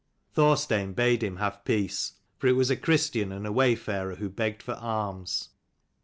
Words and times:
Thorstein 0.33 0.93
bade 0.93 1.21
him 1.21 1.35
have 1.37 1.63
peace, 1.63 2.13
for 2.39 2.47
it 2.47 2.55
was 2.55 2.71
a 2.71 2.75
Christian 2.75 3.31
and 3.31 3.45
a 3.45 3.51
wayfarer 3.51 4.15
who 4.15 4.29
begged 4.31 4.63
for 4.63 4.73
alms. 4.73 5.49